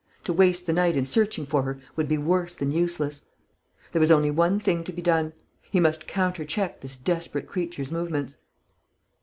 [0.23, 3.25] To waste the night in searching for her would be worse than useless.
[3.91, 5.31] There was only one thing to be done.
[5.69, 8.37] He must countercheck this desperate creature's movements.